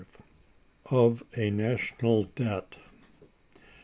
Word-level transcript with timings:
Of 0.89 1.23
A 1.37 1.51
National 1.51 2.23
Debt. 2.23 2.77